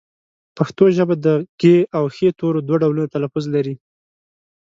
[0.57, 1.27] پښتو ژبه د
[1.61, 1.63] ږ
[1.97, 3.75] او ښ تورو دوه ډولونه تلفظ لري